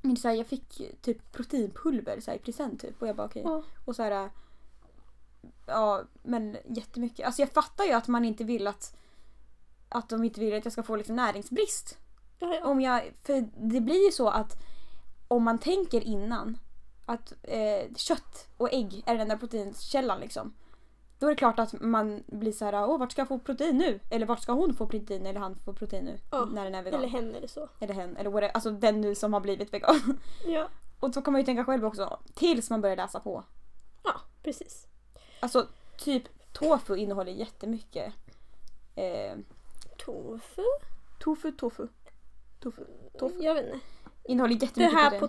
[0.00, 3.26] men så här, jag fick typ proteinpulver så här, i present typ och jag bara
[3.26, 3.42] okej.
[3.44, 3.62] Ja.
[3.84, 4.30] Och så här,
[5.66, 7.26] ja men jättemycket.
[7.26, 8.96] Alltså jag fattar ju att man inte vill att
[9.88, 11.98] att de inte vill att jag ska få liksom näringsbrist.
[12.38, 12.66] Ja, ja.
[12.66, 14.62] Om jag, för det blir ju så att
[15.28, 16.58] om man tänker innan
[17.06, 20.54] att eh, kött och ägg är den enda proteinkällan liksom.
[21.24, 23.78] Då är det klart att man blir så här, åh vart ska jag få protein
[23.78, 24.00] nu?
[24.10, 26.18] Eller vart ska hon få protein eller han få protein nu?
[26.30, 26.98] Ja, När den är vegan.
[27.00, 27.68] Eller hen eller så.
[27.80, 28.50] Eller hen, eller whatever.
[28.54, 30.18] Alltså den nu som har blivit vegan.
[30.46, 30.68] Ja.
[31.00, 33.44] Och så kan man ju tänka själv också, tills man börjar läsa på.
[34.04, 34.86] Ja, precis.
[35.40, 38.12] Alltså typ tofu innehåller jättemycket.
[38.94, 39.36] Eh,
[39.98, 40.62] Tofu?
[41.20, 41.86] tofu, tofu.
[42.60, 42.82] Tofu.
[43.18, 43.42] Tofu.
[43.42, 43.80] Jag vet inte.
[44.24, 45.20] Innehåller Det jättemycket här protein.
[45.20, 45.28] på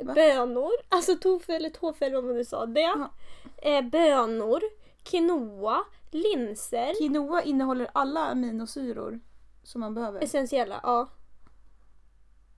[0.00, 0.04] te.
[0.04, 0.14] Va?
[0.14, 0.70] Bönor.
[0.88, 2.66] Alltså tofu eller tofu eller vad man nu sa.
[2.66, 2.80] Det.
[2.80, 3.10] Ja.
[3.56, 4.60] Eh, bönor.
[5.06, 5.84] Quinoa.
[6.10, 6.94] Linser.
[6.98, 9.20] Quinoa innehåller alla aminosyror
[9.62, 10.20] som man behöver.
[10.22, 11.08] Essentiella, ja.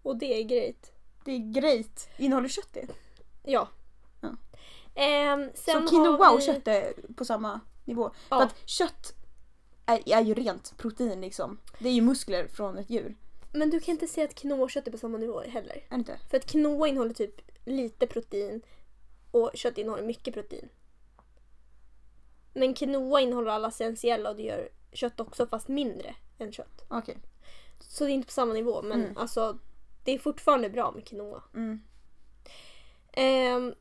[0.02, 0.92] Och det är grejt.
[1.24, 2.08] Det är great.
[2.16, 2.87] Innehåller kött det?
[3.42, 3.68] Ja.
[4.20, 4.37] Ja.
[4.94, 6.37] Ehm, Så quinoa vi...
[6.38, 8.11] och kött är på samma nivå.
[8.30, 8.37] Ja.
[8.37, 9.12] För att kött
[9.87, 11.58] är, är ju rent protein liksom.
[11.78, 13.16] Det är ju muskler från ett djur.
[13.52, 15.76] Men du kan inte säga att quinoa och kött är på samma nivå heller.
[15.76, 16.18] Är det inte?
[16.30, 18.62] För att quinoa innehåller typ lite protein
[19.30, 20.68] och kött innehåller mycket protein.
[22.58, 26.84] Men quinoa innehåller alla essentiella och det gör kött också fast mindre än kött.
[26.88, 27.18] Okej.
[27.80, 29.16] Så det är inte på samma nivå men Mm.
[29.16, 29.58] alltså
[30.04, 31.42] det är fortfarande bra med quinoa.
[31.54, 31.80] Mm.
[33.12, 33.74] Ehm,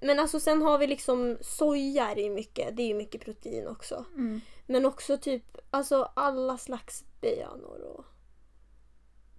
[0.00, 2.76] men alltså sen har vi liksom soja är det ju mycket.
[2.76, 4.04] Det är ju mycket protein också.
[4.14, 4.40] Mm.
[4.66, 8.04] Men också typ alltså alla slags bönor och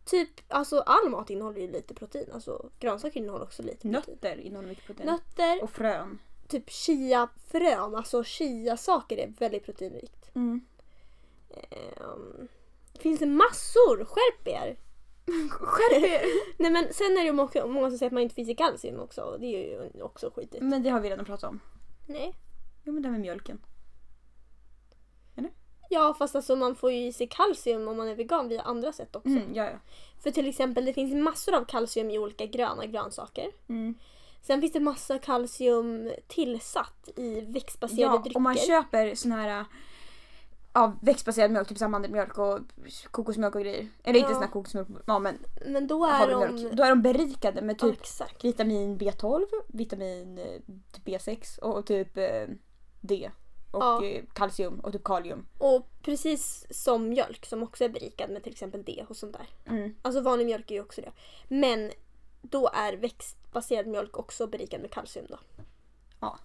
[0.05, 2.31] Typ alltså all mat innehåller ju lite protein.
[2.33, 3.91] Alltså grönsaker innehåller också lite protein.
[4.07, 5.07] Nötter innehåller mycket protein.
[5.07, 6.19] Nötter, Och frön.
[6.47, 10.35] Typ chiafrön, alltså chiasaker är väldigt proteinrikt.
[10.35, 10.61] Mm.
[12.99, 14.77] Finns det massor, skärp er!
[15.49, 16.21] Skärp er!
[16.57, 17.31] Nej men sen är det ju
[17.67, 19.59] många, som säger att man inte finns i kalcium också och det är
[19.95, 20.63] ju också skitigt.
[20.63, 21.59] Men det har vi redan pratat om.
[22.07, 22.35] Nej.
[22.83, 23.59] Jo men det här med mjölken.
[25.89, 28.91] Ja fast alltså man får ju i sig kalcium om man är vegan via andra
[28.93, 29.29] sätt också.
[29.29, 29.77] Mm, ja, ja.
[30.23, 33.51] För till exempel det finns massor av kalcium i olika gröna grönsaker.
[33.69, 33.95] Mm.
[34.41, 38.37] Sen finns det massa kalcium tillsatt i växtbaserade ja drycker.
[38.37, 39.65] om man köper sån här
[40.73, 42.59] ja, växtbaserad mjölk, typ mandelmjölk och
[43.11, 43.87] kokosmjölk och grejer.
[44.03, 44.33] Eller inte Ja.
[44.33, 46.75] sån här kokosmjölk, ja men Men då är de...
[46.75, 48.43] Då är de berikade med Ja, typ exakt.
[48.45, 52.47] vitamin B12, vitamin eh, typ B6 och typ eh,
[53.01, 53.31] D.
[53.71, 54.05] Och Ja.
[54.05, 55.47] eh, kalcium och typ kalium.
[55.57, 59.73] Och precis som mjölk som också är berikad med till exempel D och sånt där.
[59.75, 59.95] Mm.
[60.01, 61.11] Alltså vanlig mjölk är ju också det.
[61.47, 61.91] Men
[62.41, 65.39] då är växtbaserad mjölk också berikad med kalcium då.
[66.19, 66.39] Ja.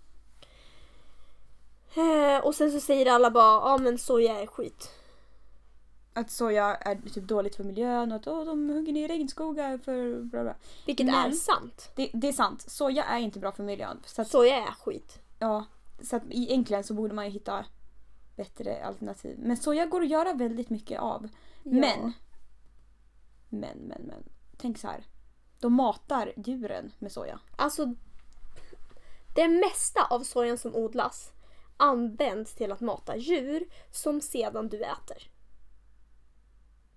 [1.94, 4.90] Eh, och sen så säger alla bara ja men soja är skit.
[6.14, 10.22] Att soja är typ dåligt för miljön och att åh, de hugger ner regnskogar för
[10.22, 10.54] bla bla.
[10.86, 11.92] Vilket Men- är sant.
[11.96, 14.00] Det, det är sant, soja är inte bra för miljön.
[14.06, 15.18] Så att, Soja är skit.
[15.38, 15.64] ja,
[16.02, 17.64] så att egentligen så borde man ju hitta
[18.36, 19.38] bättre alternativ.
[19.38, 21.28] Men soja går att göra väldigt mycket av.
[21.62, 21.70] Ja.
[21.70, 22.12] Men,
[23.48, 24.24] men, men, men.
[24.56, 25.04] Tänk så här.
[25.62, 27.40] De matar djuren med soja.
[27.56, 27.94] Alltså
[29.34, 31.32] det mesta av sojan som odlas
[31.76, 35.30] används till att mata djur som sedan du äter.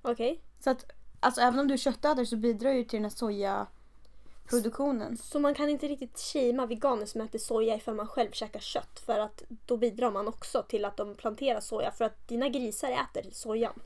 [0.01, 0.41] Okej?
[0.59, 0.85] Så att
[1.19, 5.17] alltså, även om du är köttätare så bidrar ju till den här sojaproduktionen.
[5.17, 8.99] Så man kan inte riktigt shamea veganer som äter soja ifall man själv käkar kött
[9.05, 12.91] för att då bidrar man också till att de planterar soja för att dina grisar
[12.91, 13.79] äter sojan.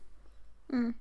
[0.70, 0.94] Mm.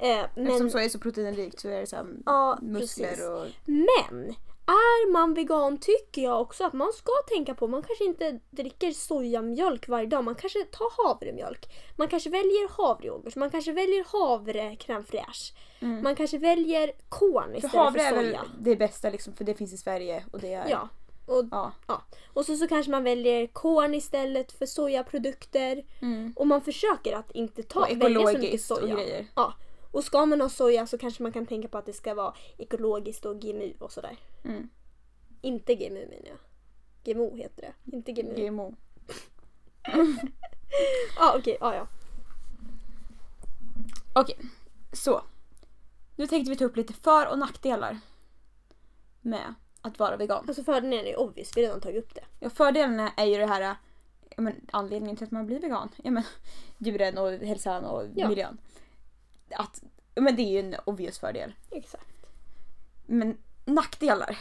[0.00, 3.24] Eh, Eftersom men, soja är så proteinrikt så är det så ja, muskler precis.
[3.24, 3.46] och...
[3.66, 4.34] men
[4.66, 8.90] är man vegan tycker jag också att man ska tänka på man kanske inte dricker
[8.90, 10.24] sojamjölk varje dag.
[10.24, 11.72] Man kanske tar havremjölk.
[11.96, 13.36] Man kanske väljer havreyoghurt.
[13.36, 15.54] Man kanske väljer havre crème fraîche.
[15.80, 16.02] Mm.
[16.02, 18.42] Man kanske väljer korn För istället för, havre är väl soja.
[18.58, 20.68] det bästa liksom för det finns i Sverige och det är...
[20.70, 20.88] Ja.
[21.26, 21.44] Och,
[21.86, 22.02] Ja.
[22.32, 25.82] och så, så kanske man väljer korn istället för sojaprodukter.
[26.02, 26.32] Mm.
[26.36, 28.94] Och man försöker att inte ta, Och välja så mycket ekologiskt och soja.
[28.94, 29.26] grejer.
[29.34, 29.54] Ja.
[29.90, 32.34] Och ska man ha soja så kanske man kan tänka på att det ska vara
[32.58, 34.16] ekologiskt och GMU och sådär.
[34.44, 34.68] Mm.
[35.40, 36.38] Inte GMU menar jag.
[37.04, 37.96] GMO heter det.
[37.96, 38.34] Inte GMU.
[38.34, 38.74] GMO.
[41.16, 41.86] Ja okej, ja ja.
[44.12, 44.36] Okej,
[44.92, 45.22] så.
[46.16, 47.98] Nu tänkte vi ta upp lite för och nackdelar
[49.20, 50.44] med att vara vegan.
[50.48, 52.24] Alltså fördelen är obvious, vi har redan tagit upp det.
[52.40, 53.76] Ja, fördelarna är ju det här
[54.36, 55.88] men, anledningen till att man blir vegan.
[56.02, 56.22] Ja, men,
[56.78, 58.28] djuren och hälsan och Ja.
[58.28, 58.58] miljön.
[59.56, 59.82] Att,
[60.14, 61.54] men det är ju en obvious fördel.
[61.70, 62.06] Exakt.
[63.06, 64.38] Men nackdelar.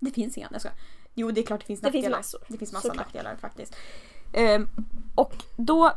[0.00, 0.48] Det finns inga.
[0.52, 0.70] Jag ska.
[1.14, 2.18] Jo det är klart det finns Det finns nackdelar.
[2.18, 2.40] massor.
[2.48, 3.06] Det finns massa Såklart.
[3.06, 3.76] nackdelar faktiskt.
[4.32, 4.68] Ehm,
[5.14, 5.92] och då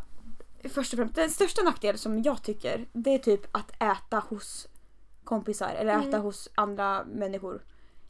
[0.63, 4.67] först och främst den största nackdelen som jag tycker det är typ att äta hos
[5.23, 6.21] kompisar eller äta Mm.
[6.21, 7.63] hos andra människor.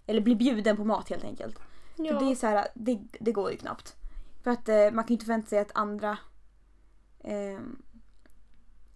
[0.06, 1.60] Eller bli bjuden på mat helt enkelt.
[1.96, 2.20] Ja.
[2.20, 3.96] Det är så här, det, det går ju knappt.
[4.44, 6.18] För att eh, man kan ju inte förvänta sig att andra
[7.20, 7.60] eh,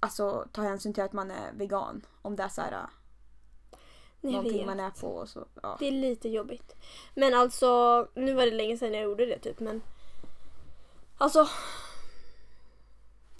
[0.03, 2.05] alltså tar hänsyn till att man är vegan.
[2.21, 2.71] Om det är så här.
[4.21, 4.65] Jag någonting vet.
[4.65, 5.45] man är på och så.
[5.61, 5.75] Ja.
[5.79, 6.75] Det är lite jobbigt.
[7.15, 7.67] Men alltså,
[8.15, 9.81] nu var det länge sedan jag gjorde det typ men
[11.17, 11.47] Alltså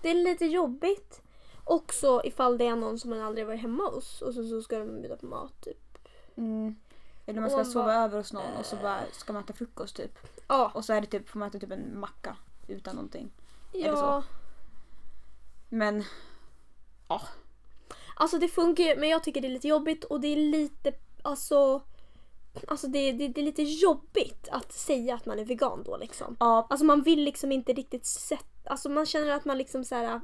[0.02, 1.22] Det är lite jobbigt.
[1.64, 4.80] Också ifall det är någon som man aldrig varit hemma hos och så, så ska
[4.80, 5.98] de bjuda på mat typ.
[6.36, 6.76] Mm.
[7.26, 9.44] Eller man Och ska man sova bara, över hos någon och så bara ska man
[9.44, 10.20] äta frukost typ.
[10.48, 10.72] Ja.
[10.76, 13.32] Och så är det typ, får man äta typ en macka utan någonting.
[13.74, 13.96] Ja.
[13.96, 14.24] så?
[15.70, 16.04] Men
[17.14, 17.22] ja.
[18.16, 20.94] Alltså det funkar ju men jag tycker det är lite jobbigt och det är lite
[21.22, 21.82] alltså
[22.68, 26.38] Alltså det, det, det är lite jobbigt att säga att man är vegan då liksom.
[26.40, 26.68] ja.
[26.70, 30.22] Alltså man vill liksom inte riktigt sätta, alltså man känner att man liksom så här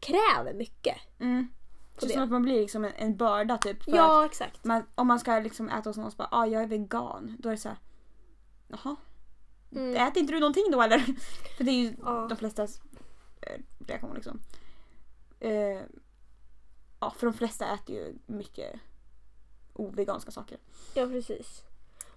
[0.00, 0.96] kräver mycket.
[1.20, 1.48] Mm.
[1.94, 3.84] På Det som att man blir liksom en, en börda typ.
[3.84, 4.64] För Ja exakt.
[4.64, 7.36] man, om man ska liksom äta hos någon så bara ah, jag är vegan.
[7.38, 7.78] Då är det så här.
[8.68, 8.96] Jaha.
[9.72, 10.08] Mm.
[10.08, 10.98] Äter inte du någonting då eller?
[11.56, 12.26] För det är ju Ja.
[12.28, 12.80] de flestas
[13.40, 14.40] eh, reaktion liksom.
[15.44, 15.80] Eh,
[17.00, 18.80] ja, för de flesta äter ju mycket
[19.72, 20.58] oveganska saker.
[20.94, 21.62] Ja precis.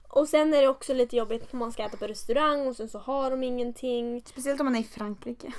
[0.08, 2.90] Och sen är det också lite jobbigt om man ska äta på restaurang och sen
[2.90, 4.24] så har de ingenting.
[4.26, 5.54] Speciellt om man är i Frankrike.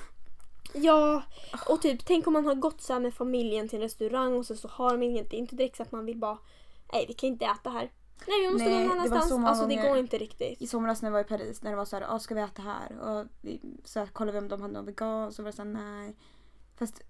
[0.75, 1.23] Ja,
[1.69, 4.47] och typ tänk om man har gått så här med familjen till en restaurang och
[4.47, 5.31] sen så har de inget.
[5.31, 6.39] Det är inte direkt så att man vill bara
[6.93, 7.93] nej vi kan inte äta här.
[8.27, 9.31] Nej vi måste Nej, gå det någon annanstans.
[9.31, 10.63] många Alltså det går inte riktigt.
[10.63, 12.41] I somras när jag var i Paris när det var så här, ah, ska vi
[12.41, 12.99] äta här?
[13.01, 15.63] Och vi, så här, kollade vi om de hade någon vegan så var det så
[15.63, 16.17] här, nej.
[16.77, 17.03] Fast,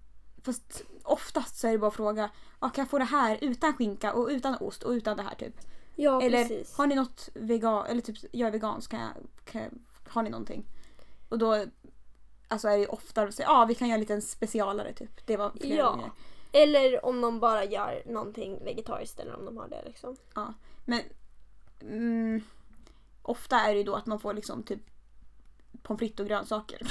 [0.43, 3.73] fast oftast så är det bara att fråga, ah, kan jag få det här utan
[3.73, 5.55] skinka och utan ost och utan det här typ?
[5.95, 6.77] Ja eller precis.
[6.77, 9.09] har ni något vegan, eller typ jag är vegan, så kan jag,
[9.45, 9.71] kan jag,
[10.07, 10.65] har ni någonting?
[11.29, 11.65] Och då
[12.47, 15.27] alltså är det ofta att säga, ja ah, vi kan göra en liten specialare typ.
[15.27, 15.91] Det var flera Ja.
[15.91, 16.11] gånger.
[16.51, 20.15] Eller om de bara gör någonting vegetariskt eller om de har det liksom.
[20.35, 20.53] Ja.
[20.85, 21.01] Men
[21.81, 22.41] mm,
[23.21, 24.81] ofta är det ju då att man får liksom typ
[25.81, 26.81] pommes frites och grönsaker.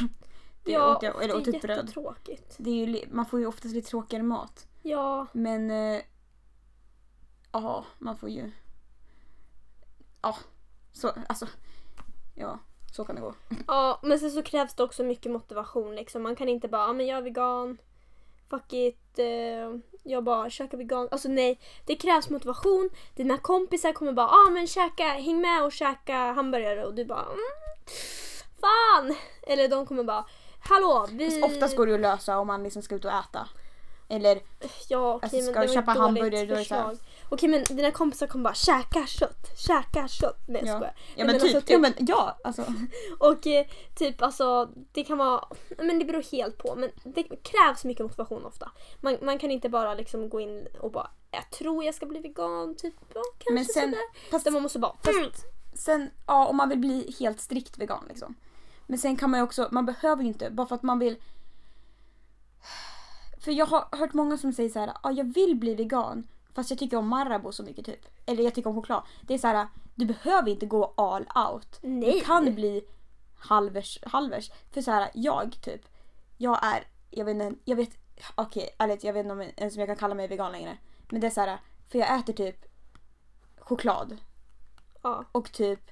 [0.65, 2.55] Det ja, åt jag, eller, och det är typ jättetråkigt.
[2.59, 4.67] Det är ju, li- man får ju oftast lite tråkigare mat.
[4.83, 6.01] Ja, Men eh,
[7.53, 8.51] ja, man får ju...
[10.23, 10.37] Ja,
[10.93, 11.47] så alltså.
[12.35, 12.59] Ja,
[12.97, 13.35] så kan det gå.
[13.67, 16.23] ja, men sen så krävs det också mycket motivation liksom.
[16.23, 17.79] Man kan inte bara, ja men jag är vegan.
[18.51, 19.19] Fuck it.
[19.19, 21.09] eh, jag bara käkar vegan.
[21.11, 22.91] Alltså nej, det krävs motivation.
[23.15, 27.23] Dina kompisar kommer bara, ah, men käka, häng med och käka hamburgare och du bara,
[27.25, 27.39] mm,
[28.61, 29.17] fan.
[29.47, 30.25] Eller de kommer bara,
[30.61, 31.31] hallå vi...
[31.31, 33.49] Fast oftast går det att lösa om man liksom ska ut och äta.
[34.09, 34.41] Eller
[34.89, 36.97] Ja okej Alltså, men ska var köpa hamburgare, då är det så här-.
[37.29, 40.43] Okej men dina kompisar kommer bara käka kött, käka kött.
[40.47, 40.77] Nej jag Ja.
[40.77, 40.95] skojar.
[41.17, 42.65] Ja Nej, men, typ, alltså, ja men ja alltså.
[43.19, 45.45] Och eh, typ alltså det kan vara,
[45.79, 46.75] men det beror helt på.
[46.77, 48.71] Men det krävs mycket motivation ofta.
[49.01, 52.21] Man, man kan inte bara liksom gå in och bara jag tror jag ska bli
[52.21, 54.31] vegan, typ ja, kanske Men sen, sådär.
[54.31, 55.31] fast, man måste bara mm.
[55.75, 58.35] sen, ja om man vill bli helt strikt vegan liksom.
[58.89, 61.17] Men sen kan man ju också, man behöver ju inte, bara för att man vill
[63.39, 66.71] För jag har hört många som säger så här, ja jag vill bli vegan fast
[66.71, 68.07] jag tycker om Marabou så mycket typ.
[68.27, 69.03] Eller jag tycker om choklad.
[69.23, 71.79] Det är så här, du behöver inte gå all out.
[71.83, 72.13] Nej.
[72.13, 72.85] Du kan bli
[73.39, 74.51] halvers, halvers.
[74.71, 75.81] För så här, jag typ,
[76.37, 77.91] jag är, jag vet inte, jag vet,
[78.35, 80.79] okej ärligt jag vet inte om ens om jag kan kalla mig vegan längre.
[81.09, 82.65] Men det är så här, för jag äter typ
[83.59, 84.17] choklad
[85.03, 85.25] Ja.
[85.33, 85.91] och typ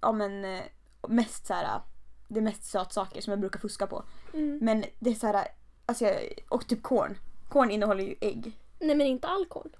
[0.00, 0.62] ja men eh,
[1.08, 1.80] mest så här
[2.28, 4.04] det är mest sötsaker som jag brukar fuska på.
[4.34, 4.58] Mm.
[4.62, 5.48] Men det är så här
[5.86, 7.18] alltså jag, och typ korn.
[7.48, 8.58] Korn innehåller ju ägg.
[8.80, 9.70] Nej men inte all korn.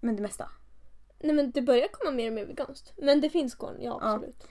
[0.00, 0.50] Men det mesta.
[1.20, 2.92] Nej men det börjar komma mer och mer veganskt.
[2.96, 4.12] Men det finns korn, ja Ja.
[4.12, 4.46] absolut.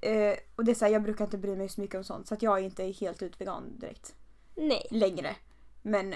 [0.00, 2.28] Eh, och det är så här, jag brukar inte bry mig så mycket om sånt
[2.28, 4.14] så att jag är inte helt ut vegan direkt.
[4.54, 4.86] Nej.
[4.90, 5.36] Längre.
[5.82, 6.14] Men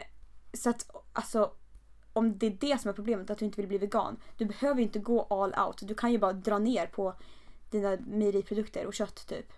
[0.52, 1.52] så att alltså
[2.12, 4.16] om det är det som är problemet, att du inte vill bli vegan.
[4.36, 5.78] Du behöver inte gå all out.
[5.82, 7.14] Du kan ju bara dra ner på
[7.70, 9.52] dina mejeriprodukter och kött typ.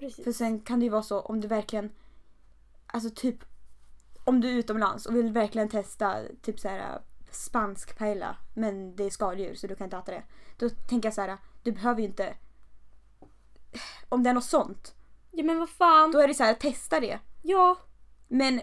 [0.00, 0.24] Precis.
[0.24, 1.92] För sen kan det ju vara så om du verkligen,
[2.86, 3.44] alltså typ
[4.24, 9.04] om du är utomlands och vill verkligen testa typ så här spansk paella men det
[9.04, 10.22] är skaldjur så du kan inte äta det.
[10.56, 12.34] Då tänker jag så här, du behöver ju inte,
[14.08, 14.94] om det är något sånt,
[15.30, 16.12] Ja men vad fan.
[16.12, 17.18] då är det så här testa det.
[17.42, 17.76] Ja.
[18.28, 18.60] Men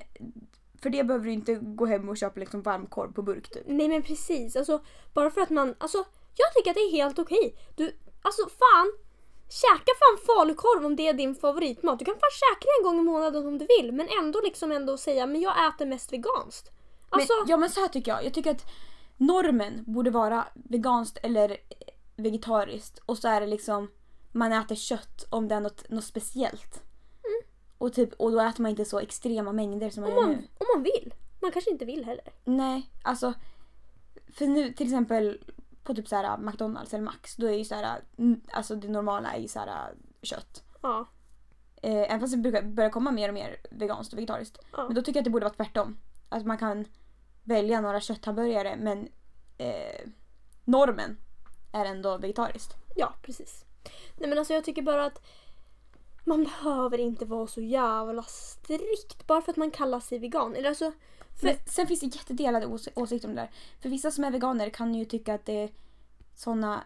[0.81, 3.63] för det behöver du inte gå hem och köpa liksom varmkorv på burk typ.
[3.67, 4.55] Nej men precis.
[4.55, 5.97] Alltså bara för att man, alltså
[6.35, 7.57] jag tycker att det är helt okej.
[7.75, 9.06] Du, alltså fan.
[9.49, 11.99] Käka fan falukorv om det är din favoritmat.
[11.99, 13.91] Du kan fan käka det en gång i månaden om du vill.
[13.91, 16.71] Men ändå liksom ändå säga men jag äter mest veganskt.
[17.09, 18.25] Alltså, men, ja men så här tycker jag.
[18.25, 18.65] Jag tycker att
[19.17, 21.57] normen borde vara veganskt eller
[22.15, 23.91] vegetariskt och så är det liksom
[24.31, 26.81] man äter kött om det är något, något speciellt.
[27.77, 30.31] Och, typ, och då äter man inte så extrema mängder som man om, gör man,
[30.31, 30.47] nu.
[30.57, 31.13] om man vill.
[31.41, 32.33] Man kanske inte vill heller.
[32.45, 33.33] Nej, alltså.
[34.33, 35.41] För nu till exempel
[35.87, 38.87] på typ så här McDonalds eller Max då är ju så här, mm, alltså det
[38.87, 40.63] normala är ju så här kött.
[40.81, 41.07] Ja.
[41.81, 44.57] Eh, även fast det brukar börja komma mer och mer veganskt och vegetariskt.
[44.71, 44.85] Ja.
[44.85, 45.97] Men då tycker jag att det borde vara tvärtom.
[46.29, 46.85] Att man kan
[47.43, 49.07] välja några kötthamburgare men
[49.57, 50.09] eh,
[50.63, 51.17] normen
[51.73, 52.75] är ändå vegetariskt.
[52.95, 53.65] Ja, precis.
[54.17, 55.21] Nej men alltså jag tycker bara att
[56.23, 60.55] man behöver inte vara så jävla strikt bara för att man kallar sig vegan.
[60.55, 60.91] Eller alltså,
[61.39, 63.51] för, Men sen finns det jättedelade ås- åsikter om det där.
[63.81, 65.69] För vissa som är veganer kan ju tycka att det är
[66.35, 66.83] såna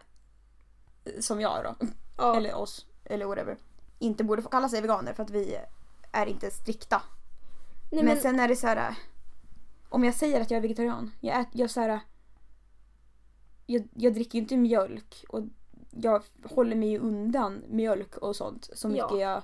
[1.04, 1.86] eh, som jag då,
[2.18, 3.56] ja, eller oss, eller whatever,
[3.98, 5.56] inte borde få kalla sig veganer för att vi
[6.12, 7.02] är inte strikta.
[7.90, 8.94] nej, men, men, sen är det så här.
[9.88, 12.00] Om jag säger att jag är vegetarian, jag, ät, jag, så här,
[13.66, 15.42] jag, jag dricker ju inte mjölk och
[15.90, 19.20] jag håller mig ju undan mjölk och sånt så mycket Ja.
[19.20, 19.42] jag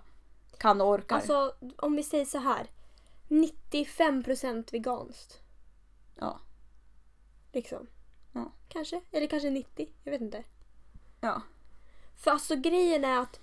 [0.58, 1.16] kan och orkar.
[1.16, 2.66] alltså om vi säger så här.
[3.28, 5.42] 95% veganskt.
[6.20, 6.40] ja.
[7.52, 7.86] Liksom.
[8.32, 8.52] Ja.
[8.68, 9.00] Kanske.
[9.10, 9.88] Eller kanske 90.
[10.04, 10.44] Jag vet inte.
[11.20, 11.42] Ja.
[12.16, 13.40] För alltså grejen är att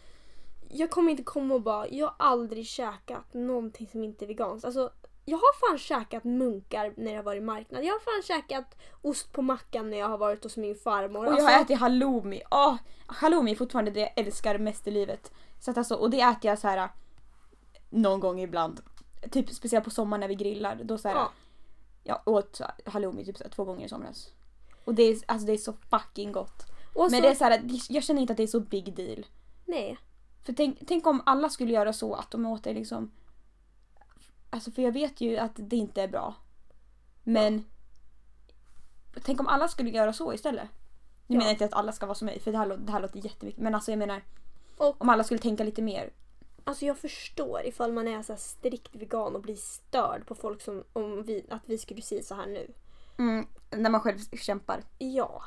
[0.70, 4.66] jag kommer inte komma och bara, jag har aldrig käkat någonting som inte är veganskt.
[4.66, 4.92] Alltså
[5.26, 7.84] jag har fan käkat munkar när jag varit i marknad.
[7.84, 11.20] Jag har fan käkat ost på mackan när jag har varit hos min farmor.
[11.20, 12.42] Och jag alltså, har ätit halloumi.
[12.52, 15.32] Åh, halloumi är fortfarande det jag älskar mest i livet.
[15.60, 16.90] Så att alltså, och det äter jag så här
[17.90, 18.82] någon gång ibland.
[19.32, 20.76] Typ speciellt på sommaren när vi grillar.
[20.84, 21.32] Då så här, Ja.
[22.04, 24.30] Jag åt halloumi typ så här, två gånger i somras.
[24.86, 26.64] Och det är, alltså, det är så fucking gott.
[26.94, 28.96] och Men så- det är så här, jag känner inte att det är så big
[28.96, 29.26] deal.
[29.66, 29.98] Nej.
[30.44, 33.12] För tänk, tänk om alla skulle göra så att de åt det liksom...
[34.50, 36.34] Alltså för jag vet ju att det inte är bra.
[37.24, 37.66] Men...
[39.24, 40.68] Tänk om alla skulle göra så istället.
[41.28, 41.38] Nu Ja.
[41.38, 43.00] menar jag inte att alla ska vara som mig för det här, lå- det här
[43.02, 43.62] låter jättemycket.
[43.62, 44.22] Men alltså jag menar
[44.78, 46.10] Och om alla skulle tänka lite mer.
[46.66, 50.84] Alltså jag förstår ifall man är så strikt vegan och blir störd på folk som
[50.94, 52.74] om vi, att vi skulle säga så här nu.
[53.18, 54.84] Mm, när man själv kämpar.
[54.98, 55.44] Ja.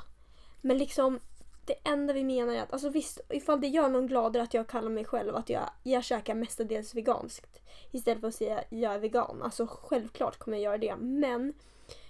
[0.61, 1.20] Men liksom
[1.64, 4.68] det enda vi menar är att alltså visst, ifall det gör någon gladare att jag
[4.68, 8.98] kallar mig själv att jag, jag käkar mestadels veganskt istället för att säga jag är
[8.98, 9.42] vegan.
[9.42, 10.96] Alltså självklart kommer jag göra det.
[10.96, 11.54] Men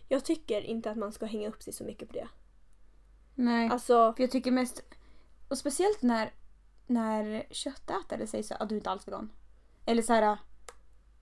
[0.08, 2.28] jag tycker inte att man ska hänga upp sig så mycket på det.
[3.34, 3.68] Nej.
[3.68, 4.82] Alltså, För jag tycker mest...
[5.48, 6.32] Och speciellt när,
[6.88, 9.30] när köttätare säger så att du inte alls vegan.
[9.86, 10.38] Eller så här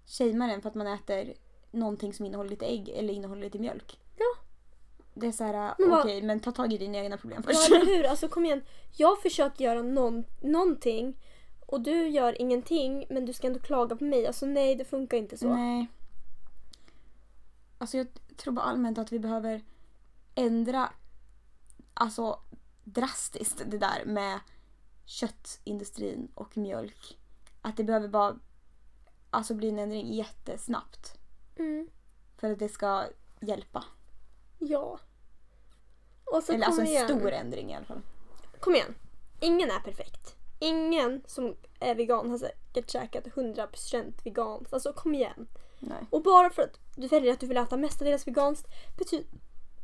[0.06, 1.34] shamear en för att man äter
[1.70, 4.00] någonting som innehåller lite ägg eller innehåller lite mjölk.
[4.16, 4.42] Ja.
[5.14, 7.52] Det är så här, Men okej vad- men ta tag i dina egna problem ja,
[7.52, 7.70] först.
[7.70, 8.04] eller hur?
[8.10, 8.62] Alltså kom igen.
[8.96, 11.16] Jag försöker göra någon, någonting
[11.66, 14.26] och du gör ingenting men du ska ändå klaga på mig.
[14.26, 15.54] Alltså nej, det funkar inte så.
[15.54, 15.86] Nej.
[17.78, 19.64] Alltså jag tror bara allmänt att vi behöver
[20.34, 20.92] ändra
[21.94, 22.40] alltså
[22.84, 24.38] drastiskt det där med
[25.06, 27.18] köttindustrin och mjölk.
[27.62, 28.38] Att det behöver bara
[29.30, 31.12] alltså bli en ändring jättesnabbt
[31.58, 31.88] Mm.
[32.36, 33.04] för att det ska
[33.40, 33.84] hjälpa.
[34.58, 34.98] Ja.
[36.48, 37.04] Eller alltså en igen.
[37.08, 38.00] stor ändring i alla fall.
[38.60, 38.94] Kom igen.
[39.40, 40.36] Ingen är perfekt.
[40.58, 44.72] Ingen som är vegan har säkert käkat 100% veganskt.
[44.72, 45.48] Alltså kom igen.
[45.80, 46.06] Nej.
[46.10, 49.26] Och bara för att du väljer att du vill äta mestadels veganskt betyder...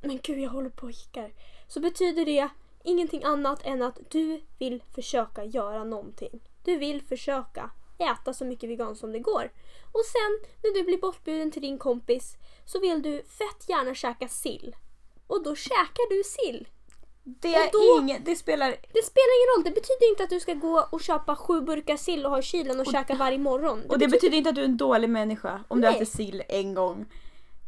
[0.02, 1.32] Men gud, jag håller på och hickar.
[1.68, 2.48] Så betyder det
[2.84, 6.40] ingenting annat än att du vill försöka göra någonting.
[6.64, 9.50] Du vill försöka äta så mycket veganskt som det går.
[9.92, 14.28] Och sen när du blir bortbjuden till din kompis så vill du fett gärna käka
[14.28, 14.76] sill.
[15.26, 16.68] Och då käkar du sill.
[17.24, 18.68] Det Och då- inget, det spelar...
[18.68, 19.64] Det spelar ingen roll.
[19.64, 22.42] Det betyder inte att du ska gå och köpa sju burkar sill och ha i
[22.42, 23.82] kylen och, käka varje morgon.
[23.88, 25.96] Och det betyder inte att du är en dålig människa om du Nej.
[25.96, 27.06] äter sill en gång.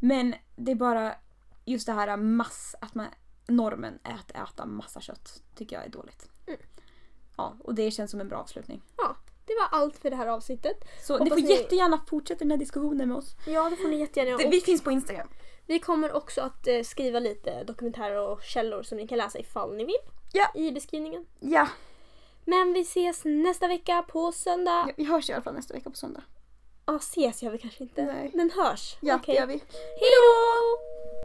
[0.01, 1.15] Men det är bara
[1.65, 3.07] just det här mass, att man,
[3.47, 6.29] normen är att äta massa kött tycker jag är dåligt.
[6.47, 6.61] Mm.
[7.37, 8.83] Ja, och det känns som en bra avslutning.
[8.97, 10.77] Ja, det var allt för det här avsnittet.
[11.07, 13.37] Så ni får ni- jättegärna fortsätta den här diskussionen med oss.
[13.47, 14.51] Ja, det får ni jättegärna göra.
[14.51, 15.29] vi finns på Instagram.
[15.67, 19.77] vi kommer också att eh, skriva lite dokumentärer och källor som ni kan läsa ifall
[19.77, 19.97] ni vill.
[20.33, 20.51] Ja.
[20.55, 21.27] I beskrivningen.
[21.41, 21.69] Ja,
[22.45, 24.89] Men vi ses nästa vecka på söndag.
[24.97, 26.23] vi hörs i alla fall nästa vecka på söndag.
[26.87, 28.05] Ja, ses gör vi kanske inte.
[28.05, 28.31] Nej.
[28.35, 28.97] Men hörs.
[29.01, 29.35] Ja, Okej.
[29.35, 29.53] det gör vi.
[29.73, 31.25] Hej då!